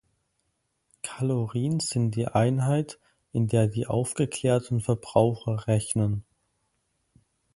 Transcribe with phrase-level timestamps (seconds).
[1.03, 2.97] Kalorien sind die Einheit,
[3.33, 6.23] in der die aufgeklärten Verbraucher rechnen.